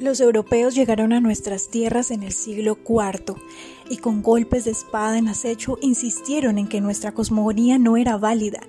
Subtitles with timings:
[0.00, 3.34] Los europeos llegaron a nuestras tierras en el siglo IV
[3.90, 8.60] y con golpes de espada en acecho insistieron en que nuestra cosmogonía no era válida,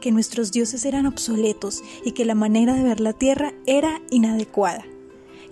[0.00, 4.84] que nuestros dioses eran obsoletos y que la manera de ver la tierra era inadecuada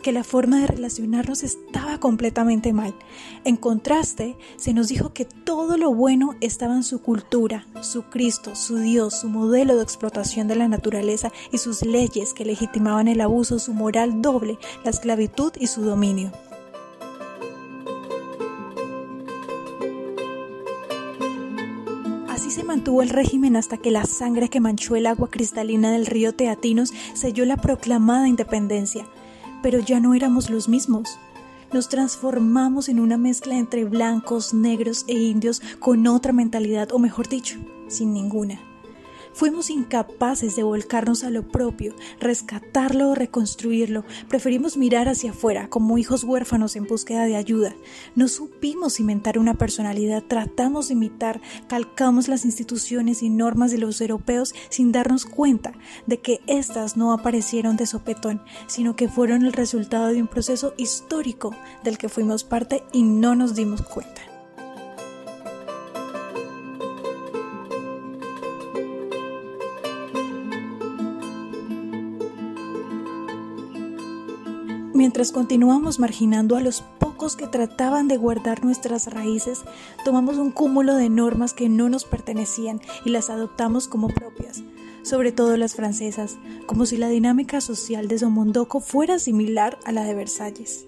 [0.06, 2.94] que la forma de relacionarnos estaba completamente mal.
[3.42, 8.54] En contraste, se nos dijo que todo lo bueno estaba en su cultura, su Cristo,
[8.54, 13.20] su Dios, su modelo de explotación de la naturaleza y sus leyes que legitimaban el
[13.20, 16.30] abuso, su moral doble, la esclavitud y su dominio.
[22.28, 26.06] Así se mantuvo el régimen hasta que la sangre que manchó el agua cristalina del
[26.06, 29.04] río Teatinos selló la proclamada independencia
[29.62, 31.18] pero ya no éramos los mismos.
[31.72, 37.28] Nos transformamos en una mezcla entre blancos, negros e indios con otra mentalidad, o mejor
[37.28, 38.60] dicho, sin ninguna.
[39.36, 44.02] Fuimos incapaces de volcarnos a lo propio, rescatarlo o reconstruirlo.
[44.30, 47.76] Preferimos mirar hacia afuera, como hijos huérfanos en búsqueda de ayuda.
[48.14, 54.00] No supimos cimentar una personalidad, tratamos de imitar, calcamos las instituciones y normas de los
[54.00, 55.74] europeos sin darnos cuenta
[56.06, 60.72] de que éstas no aparecieron de sopetón, sino que fueron el resultado de un proceso
[60.78, 64.35] histórico del que fuimos parte y no nos dimos cuenta.
[74.96, 79.60] Mientras continuamos marginando a los pocos que trataban de guardar nuestras raíces,
[80.06, 84.62] tomamos un cúmulo de normas que no nos pertenecían y las adoptamos como propias,
[85.02, 90.04] sobre todo las francesas, como si la dinámica social de Somondoko fuera similar a la
[90.04, 90.86] de Versalles.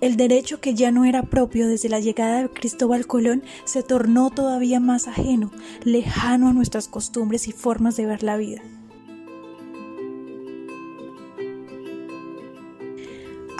[0.00, 4.30] El derecho que ya no era propio desde la llegada de Cristóbal Colón se tornó
[4.30, 5.52] todavía más ajeno,
[5.84, 8.62] lejano a nuestras costumbres y formas de ver la vida.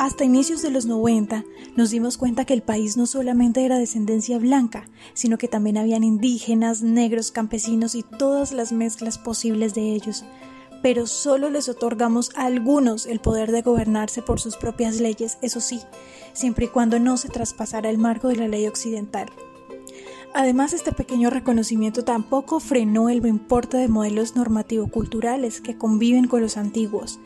[0.03, 1.45] Hasta inicios de los 90
[1.77, 6.03] nos dimos cuenta que el país no solamente era descendencia blanca, sino que también habían
[6.03, 10.25] indígenas, negros, campesinos y todas las mezclas posibles de ellos.
[10.83, 15.61] Pero solo les otorgamos a algunos el poder de gobernarse por sus propias leyes, eso
[15.61, 15.81] sí,
[16.33, 19.29] siempre y cuando no se traspasara el marco de la ley occidental.
[20.35, 26.57] Además, este pequeño reconocimiento tampoco frenó el importe de modelos normativo-culturales que conviven con los
[26.57, 27.21] antiguos,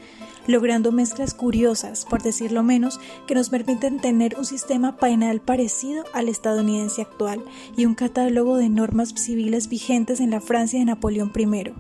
[0.47, 6.29] logrando mezclas curiosas, por decirlo menos, que nos permiten tener un sistema penal parecido al
[6.29, 7.45] estadounidense actual
[7.77, 11.73] y un catálogo de normas civiles vigentes en la Francia de Napoleón I.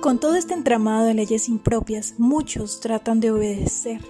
[0.00, 4.02] Con todo este entramado de leyes impropias, muchos tratan de obedecer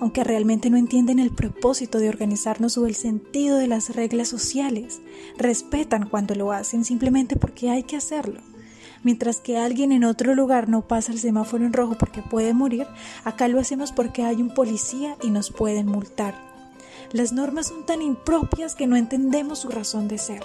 [0.00, 5.00] aunque realmente no entienden el propósito de organizarnos o el sentido de las reglas sociales.
[5.38, 8.40] Respetan cuando lo hacen simplemente porque hay que hacerlo.
[9.02, 12.86] Mientras que alguien en otro lugar no pasa el semáforo en rojo porque puede morir,
[13.24, 16.55] acá lo hacemos porque hay un policía y nos pueden multar.
[17.12, 20.42] Las normas son tan impropias que no entendemos su razón de ser.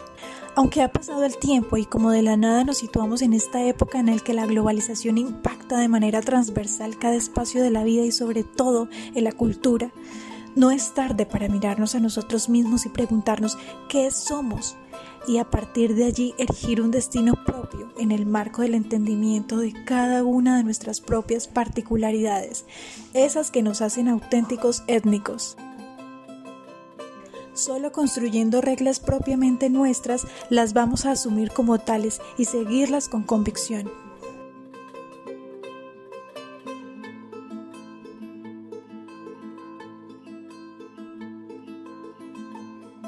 [0.56, 4.00] Aunque ha pasado el tiempo y como de la nada nos situamos en esta época
[4.00, 8.12] en la que la globalización impacta de manera transversal cada espacio de la vida y
[8.12, 9.92] sobre todo en la cultura,
[10.56, 13.58] no es tarde para mirarnos a nosotros mismos y preguntarnos
[13.88, 14.76] qué somos
[15.28, 19.74] y a partir de allí erigir un destino propio en el marco del entendimiento de
[19.86, 22.66] cada una de nuestras propias particularidades,
[23.14, 25.58] esas que nos hacen auténticos étnicos.
[27.62, 33.88] Solo construyendo reglas propiamente nuestras las vamos a asumir como tales y seguirlas con convicción.